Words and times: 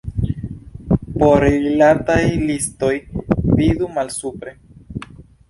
Por 1.19 1.43
rilataj 1.47 2.23
listoj, 2.47 2.91
vidu 3.61 3.93
malsupre. 4.01 4.57